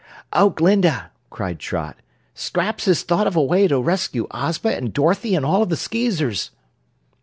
[0.33, 1.95] "Oh, Glinda," cried Trot,
[2.33, 5.77] "Scraps has thought of a way to rescue Ozma and Dorothy and all of the
[5.77, 6.49] Skeezers."